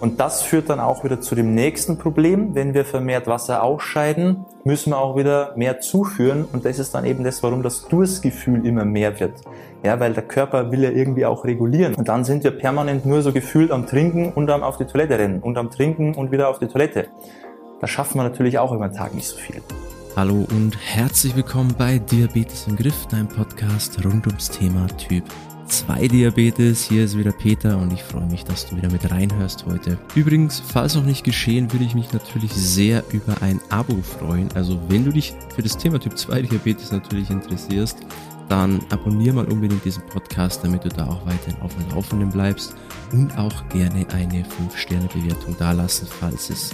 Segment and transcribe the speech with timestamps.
[0.00, 2.54] Und das führt dann auch wieder zu dem nächsten Problem.
[2.54, 6.46] Wenn wir vermehrt Wasser ausscheiden, müssen wir auch wieder mehr zuführen.
[6.52, 9.40] Und das ist dann eben das, warum das Durstgefühl immer mehr wird.
[9.82, 11.94] Ja, weil der Körper will ja irgendwie auch regulieren.
[11.94, 15.18] Und dann sind wir permanent nur so gefühlt am Trinken und am auf die Toilette
[15.18, 17.06] rennen und am Trinken und wieder auf die Toilette.
[17.80, 19.62] Da schaffen wir natürlich auch über den Tag nicht so viel.
[20.14, 25.24] Hallo und herzlich willkommen bei Diabetes im Griff, dein Podcast rund ums Thema Typ
[25.66, 26.84] 2 Diabetes.
[26.88, 29.98] Hier ist wieder Peter und ich freue mich, dass du wieder mit reinhörst heute.
[30.14, 34.48] Übrigens, falls noch nicht geschehen, würde ich mich natürlich sehr über ein Abo freuen.
[34.54, 37.98] Also wenn du dich für das Thema Typ 2 Diabetes natürlich interessierst,
[38.48, 42.74] dann abonniere mal unbedingt diesen Podcast, damit du da auch weiterhin auf dem Laufenden bleibst
[43.12, 46.70] und auch gerne eine 5-Sterne-Bewertung dalassen, falls es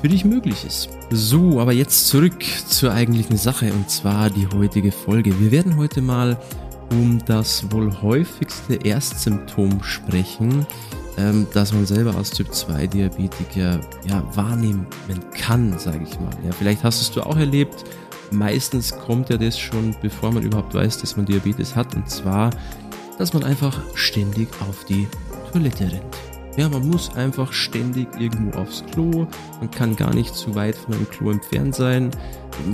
[0.00, 0.88] für dich möglich ist.
[1.10, 5.38] So, aber jetzt zurück zur eigentlichen Sache und zwar die heutige Folge.
[5.40, 6.38] Wir werden heute mal
[6.90, 10.66] um das wohl häufigste Erstsymptom sprechen,
[11.18, 14.86] ähm, das man selber als Typ 2 Diabetiker ja, wahrnehmen
[15.32, 16.30] kann, sage ich mal.
[16.44, 17.84] Ja, vielleicht hast es du auch erlebt.
[18.30, 21.94] Meistens kommt ja das schon, bevor man überhaupt weiß, dass man Diabetes hat.
[21.94, 22.50] Und zwar,
[23.18, 25.06] dass man einfach ständig auf die
[25.52, 26.35] Toilette rennt.
[26.56, 29.26] Ja, man muss einfach ständig irgendwo aufs Klo.
[29.60, 32.10] Man kann gar nicht zu weit von einem Klo entfernt sein.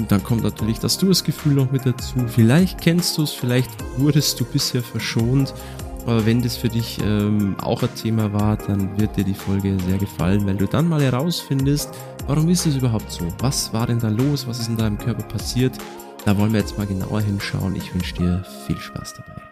[0.09, 2.21] Dann kommt natürlich das Durstgefühl noch mit dazu.
[2.29, 5.53] Vielleicht kennst du es, vielleicht wurdest du bisher verschont.
[6.07, 9.77] Aber wenn das für dich ähm, auch ein Thema war, dann wird dir die Folge
[9.87, 11.91] sehr gefallen, weil du dann mal herausfindest,
[12.27, 13.27] warum ist es überhaupt so?
[13.39, 14.47] Was war denn da los?
[14.47, 15.79] Was ist in deinem Körper passiert?
[16.25, 17.77] Da wollen wir jetzt mal genauer hinschauen.
[17.77, 19.52] Ich wünsche dir viel Spaß dabei.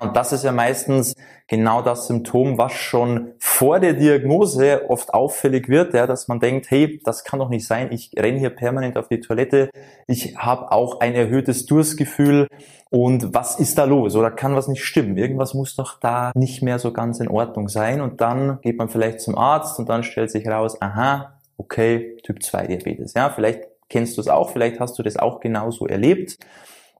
[0.00, 1.14] Und das ist ja meistens
[1.46, 6.70] genau das Symptom, was schon vor der Diagnose oft auffällig wird, ja, dass man denkt,
[6.70, 9.70] hey, das kann doch nicht sein, ich renne hier permanent auf die Toilette,
[10.06, 12.46] ich habe auch ein erhöhtes Durstgefühl
[12.88, 15.18] und was ist da los oder kann was nicht stimmen?
[15.18, 18.88] Irgendwas muss doch da nicht mehr so ganz in Ordnung sein und dann geht man
[18.88, 23.12] vielleicht zum Arzt und dann stellt sich raus, aha, okay, Typ 2 Diabetes.
[23.14, 26.38] Ja, vielleicht kennst du es auch, vielleicht hast du das auch genauso erlebt.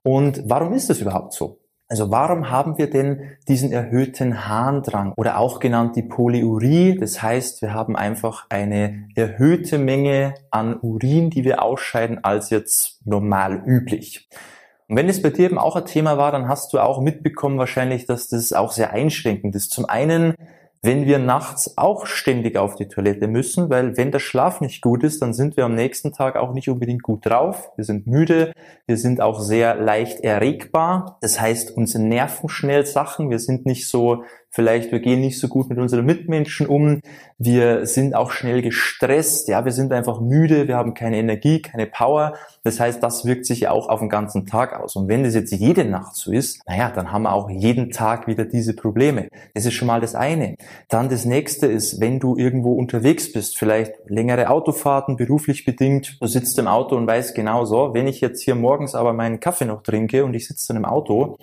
[0.03, 1.60] Und warum ist das überhaupt so?
[1.91, 6.97] Also warum haben wir denn diesen erhöhten Harndrang oder auch genannt die Polyurie?
[6.97, 13.05] Das heißt, wir haben einfach eine erhöhte Menge an Urin, die wir ausscheiden, als jetzt
[13.05, 14.29] normal üblich.
[14.87, 17.57] Und wenn es bei dir eben auch ein Thema war, dann hast du auch mitbekommen
[17.57, 19.71] wahrscheinlich, dass das auch sehr einschränkend ist.
[19.71, 20.35] Zum einen
[20.83, 25.03] wenn wir nachts auch ständig auf die Toilette müssen, weil wenn der Schlaf nicht gut
[25.03, 27.71] ist, dann sind wir am nächsten Tag auch nicht unbedingt gut drauf.
[27.75, 28.51] Wir sind müde,
[28.87, 31.19] wir sind auch sehr leicht erregbar.
[31.21, 33.29] Das heißt, uns nerven schnell Sachen.
[33.29, 37.01] Wir sind nicht so vielleicht wir gehen nicht so gut mit unseren Mitmenschen um,
[37.37, 41.87] wir sind auch schnell gestresst, ja, wir sind einfach müde, wir haben keine Energie, keine
[41.87, 42.35] Power.
[42.63, 44.95] Das heißt, das wirkt sich ja auch auf den ganzen Tag aus.
[44.95, 48.27] Und wenn das jetzt jede Nacht so ist, naja, dann haben wir auch jeden Tag
[48.27, 49.29] wieder diese Probleme.
[49.55, 50.55] Das ist schon mal das eine.
[50.89, 56.27] Dann das nächste ist, wenn du irgendwo unterwegs bist, vielleicht längere Autofahrten, beruflich bedingt, du
[56.27, 59.65] sitzt im Auto und weißt genau so, wenn ich jetzt hier morgens aber meinen Kaffee
[59.65, 61.37] noch trinke und ich sitze dann im Auto,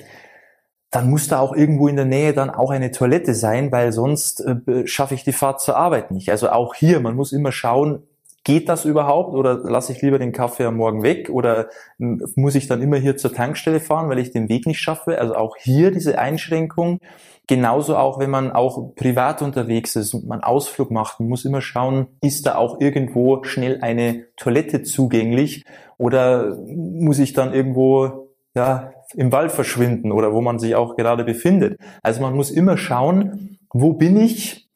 [0.91, 4.41] dann muss da auch irgendwo in der Nähe dann auch eine Toilette sein, weil sonst
[4.41, 6.31] äh, schaffe ich die Fahrt zur Arbeit nicht.
[6.31, 8.03] Also auch hier, man muss immer schauen,
[8.45, 12.67] geht das überhaupt oder lasse ich lieber den Kaffee am Morgen weg oder muss ich
[12.67, 15.19] dann immer hier zur Tankstelle fahren, weil ich den Weg nicht schaffe?
[15.19, 17.01] Also auch hier diese Einschränkung.
[17.47, 21.61] Genauso auch, wenn man auch privat unterwegs ist und man Ausflug macht, man muss immer
[21.61, 25.65] schauen, ist da auch irgendwo schnell eine Toilette zugänglich
[25.99, 31.25] oder muss ich dann irgendwo ja, im Wald verschwinden oder wo man sich auch gerade
[31.25, 31.79] befindet.
[32.03, 34.69] Also man muss immer schauen, wo bin ich?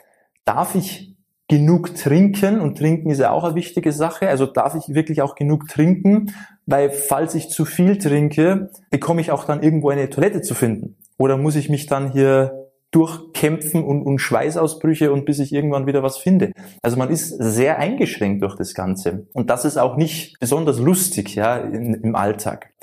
[0.45, 1.17] Darf ich
[1.49, 2.61] genug trinken?
[2.61, 4.29] Und trinken ist ja auch eine wichtige Sache.
[4.29, 6.33] Also darf ich wirklich auch genug trinken?
[6.67, 10.97] Weil falls ich zu viel trinke, bekomme ich auch dann irgendwo eine Toilette zu finden.
[11.19, 12.63] Oder muss ich mich dann hier
[12.93, 16.53] durchkämpfen und, und Schweißausbrüche und bis ich irgendwann wieder was finde.
[16.83, 19.27] Also man ist sehr eingeschränkt durch das Ganze.
[19.33, 22.75] Und das ist auch nicht besonders lustig, ja, in, im Alltag.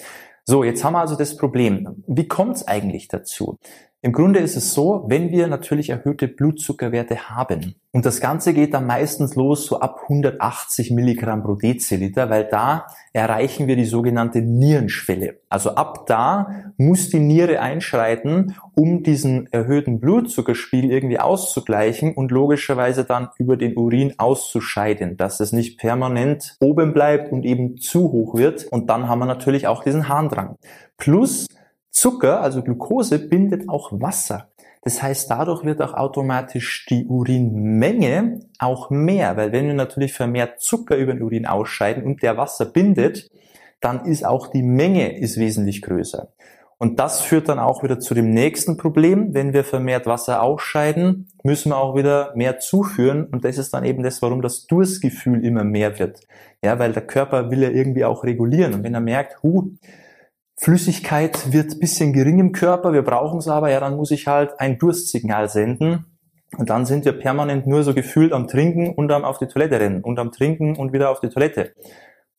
[0.50, 2.04] So, jetzt haben wir also das Problem.
[2.08, 3.60] Wie kommt es eigentlich dazu?
[4.02, 8.76] Im Grunde ist es so, wenn wir natürlich erhöhte Blutzuckerwerte haben, und das Ganze geht
[8.76, 14.42] dann meistens los so ab 180 Milligramm pro Deziliter, weil da erreichen wir die sogenannte
[14.42, 15.40] Nierenschwelle.
[15.50, 23.06] Also ab da muss die Niere einschreiten, um diesen erhöhten Blutzuckerspiegel irgendwie auszugleichen und logischerweise
[23.06, 28.36] dann über den Urin auszuscheiden, dass es nicht permanent oben bleibt und eben zu hoch
[28.36, 28.66] wird.
[28.66, 30.58] Und dann haben wir natürlich auch diesen Harndrang.
[30.98, 31.48] Plus
[31.92, 34.50] Zucker, also Glucose, bindet auch Wasser.
[34.82, 40.62] Das heißt, dadurch wird auch automatisch die Urinmenge auch mehr, weil wenn wir natürlich vermehrt
[40.62, 43.30] Zucker über den Urin ausscheiden und der Wasser bindet,
[43.82, 46.30] dann ist auch die Menge ist wesentlich größer.
[46.82, 49.34] Und das führt dann auch wieder zu dem nächsten Problem.
[49.34, 53.26] Wenn wir vermehrt Wasser ausscheiden, müssen wir auch wieder mehr zuführen.
[53.26, 56.22] Und das ist dann eben das, warum das Durstgefühl immer mehr wird.
[56.64, 58.74] Ja, weil der Körper will ja irgendwie auch regulieren.
[58.74, 59.74] Und wenn er merkt, hu,
[60.62, 64.60] Flüssigkeit wird bisschen gering im Körper, wir brauchen es aber, ja, dann muss ich halt
[64.60, 66.06] ein Durstsignal senden.
[66.58, 69.80] Und dann sind wir permanent nur so gefühlt am Trinken und am auf die Toilette
[69.80, 71.74] rennen und am Trinken und wieder auf die Toilette.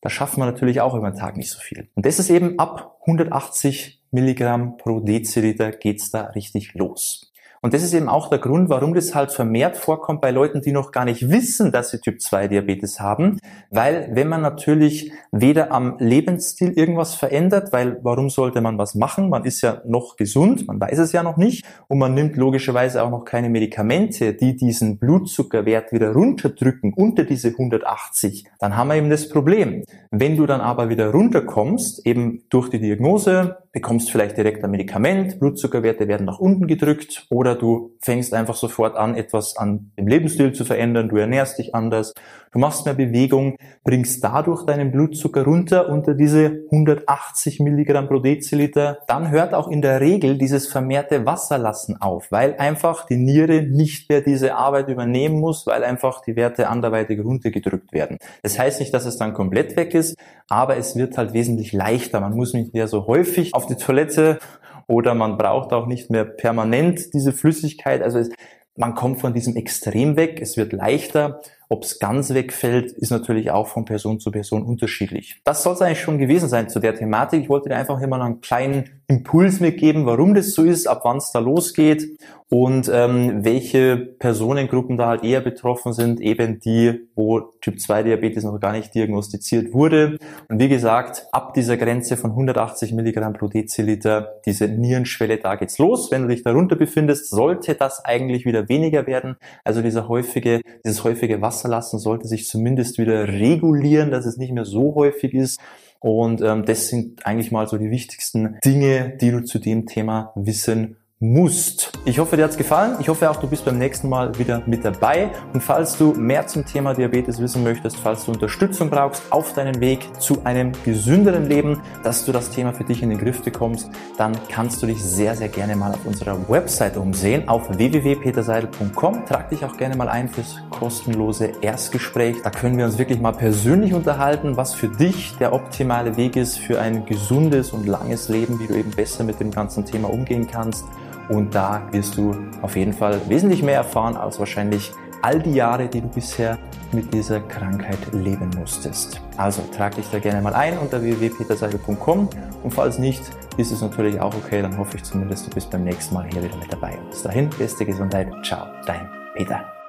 [0.00, 1.88] Da schaffen wir natürlich auch über den Tag nicht so viel.
[1.94, 7.29] Und das ist eben ab 180 Milligramm pro Deziliter geht's da richtig los.
[7.62, 10.72] Und das ist eben auch der Grund, warum das halt vermehrt vorkommt bei Leuten, die
[10.72, 13.38] noch gar nicht wissen, dass sie Typ 2 Diabetes haben.
[13.70, 19.28] Weil wenn man natürlich weder am Lebensstil irgendwas verändert, weil warum sollte man was machen?
[19.28, 23.02] Man ist ja noch gesund, man weiß es ja noch nicht und man nimmt logischerweise
[23.02, 28.46] auch noch keine Medikamente, die diesen Blutzuckerwert wieder runterdrücken unter diese 180.
[28.58, 29.84] Dann haben wir eben das Problem.
[30.10, 35.38] Wenn du dann aber wieder runterkommst, eben durch die Diagnose, bekommst vielleicht direkt ein Medikament,
[35.38, 40.52] Blutzuckerwerte werden nach unten gedrückt oder du fängst einfach sofort an, etwas an dem Lebensstil
[40.52, 42.12] zu verändern, du ernährst dich anders,
[42.52, 48.98] du machst mehr Bewegung, bringst dadurch deinen Blutzucker runter unter diese 180 Milligramm pro Deziliter,
[49.06, 54.08] dann hört auch in der Regel dieses vermehrte Wasserlassen auf, weil einfach die Niere nicht
[54.08, 58.18] mehr diese Arbeit übernehmen muss, weil einfach die Werte anderweitig runtergedrückt werden.
[58.42, 60.16] Das heißt nicht, dass es dann komplett weg ist,
[60.50, 62.20] aber es wird halt wesentlich leichter.
[62.20, 64.38] Man muss nicht mehr so häufig auf die Toilette
[64.86, 68.02] oder man braucht auch nicht mehr permanent diese Flüssigkeit.
[68.02, 68.30] Also es,
[68.76, 71.40] man kommt von diesem Extrem weg, es wird leichter
[71.72, 75.40] ob es ganz wegfällt, ist natürlich auch von Person zu Person unterschiedlich.
[75.44, 77.42] Das soll es eigentlich schon gewesen sein zu der Thematik.
[77.42, 81.18] Ich wollte dir einfach immer einen kleinen Impuls mitgeben, warum das so ist, ab wann
[81.18, 82.18] es da losgeht
[82.48, 88.42] und ähm, welche Personengruppen da halt eher betroffen sind, eben die, wo Typ 2 Diabetes
[88.42, 90.16] noch gar nicht diagnostiziert wurde.
[90.48, 95.78] Und wie gesagt, ab dieser Grenze von 180 Milligramm pro Deziliter, diese Nierenschwelle, da geht's
[95.78, 96.10] los.
[96.10, 99.36] Wenn du dich darunter befindest, sollte das eigentlich wieder weniger werden.
[99.64, 104.52] Also dieser häufige, dieses häufige Wasser lassen, sollte sich zumindest wieder regulieren, dass es nicht
[104.52, 105.60] mehr so häufig ist.
[106.00, 110.32] Und ähm, das sind eigentlich mal so die wichtigsten Dinge, die du zu dem Thema
[110.34, 111.92] wissen musst.
[112.06, 112.96] Ich hoffe, dir hat's gefallen.
[112.98, 115.30] Ich hoffe auch, du bist beim nächsten Mal wieder mit dabei.
[115.52, 119.80] Und falls du mehr zum Thema Diabetes wissen möchtest, falls du Unterstützung brauchst auf deinem
[119.80, 123.90] Weg zu einem gesünderen Leben, dass du das Thema für dich in den Griff bekommst,
[124.16, 129.26] dann kannst du dich sehr, sehr gerne mal auf unserer Website umsehen, auf www.peterseidel.com.
[129.26, 132.36] Trag dich auch gerne mal ein fürs kostenlose Erstgespräch.
[132.42, 136.58] Da können wir uns wirklich mal persönlich unterhalten, was für dich der optimale Weg ist
[136.58, 140.46] für ein gesundes und langes Leben, wie du eben besser mit dem ganzen Thema umgehen
[140.50, 140.86] kannst.
[141.30, 144.92] Und da wirst du auf jeden Fall wesentlich mehr erfahren als wahrscheinlich
[145.22, 146.58] all die Jahre, die du bisher
[146.92, 149.20] mit dieser Krankheit leben musstest.
[149.36, 152.28] Also trag dich da gerne mal ein unter www.peterseigel.com
[152.62, 153.22] und falls nicht,
[153.56, 156.42] ist es natürlich auch okay, dann hoffe ich zumindest, du bist beim nächsten Mal hier
[156.42, 156.98] wieder mit dabei.
[157.10, 159.79] Bis dahin, beste Gesundheit, ciao, dein Peter.